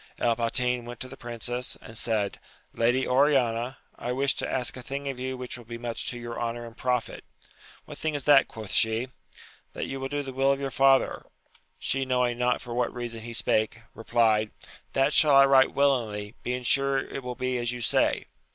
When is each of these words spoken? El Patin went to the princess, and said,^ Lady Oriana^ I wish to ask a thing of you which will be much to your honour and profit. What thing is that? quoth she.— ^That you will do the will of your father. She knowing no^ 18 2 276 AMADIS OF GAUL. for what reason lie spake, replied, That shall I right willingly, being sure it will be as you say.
El 0.17 0.35
Patin 0.35 0.83
went 0.85 0.99
to 0.99 1.07
the 1.07 1.15
princess, 1.15 1.77
and 1.79 1.95
said,^ 1.95 2.37
Lady 2.73 3.03
Oriana^ 3.05 3.75
I 3.97 4.11
wish 4.11 4.33
to 4.37 4.51
ask 4.51 4.75
a 4.75 4.81
thing 4.81 5.07
of 5.07 5.19
you 5.19 5.37
which 5.37 5.59
will 5.59 5.65
be 5.65 5.77
much 5.77 6.09
to 6.09 6.17
your 6.17 6.41
honour 6.41 6.65
and 6.65 6.75
profit. 6.75 7.23
What 7.85 7.99
thing 7.99 8.15
is 8.15 8.23
that? 8.23 8.47
quoth 8.47 8.71
she.— 8.71 9.09
^That 9.75 9.85
you 9.87 9.99
will 9.99 10.07
do 10.07 10.23
the 10.23 10.33
will 10.33 10.51
of 10.51 10.59
your 10.59 10.71
father. 10.71 11.23
She 11.77 12.03
knowing 12.03 12.39
no^ 12.39 12.49
18 12.49 12.59
2 12.61 12.63
276 12.63 12.63
AMADIS 12.63 12.63
OF 12.63 12.63
GAUL. 12.63 12.65
for 12.65 12.73
what 12.73 12.95
reason 12.95 13.23
lie 13.23 13.31
spake, 13.31 13.79
replied, 13.93 14.51
That 14.93 15.13
shall 15.13 15.35
I 15.35 15.45
right 15.45 15.71
willingly, 15.71 16.33
being 16.41 16.63
sure 16.63 16.97
it 16.97 17.21
will 17.21 17.35
be 17.35 17.59
as 17.59 17.71
you 17.71 17.81
say. 17.81 18.25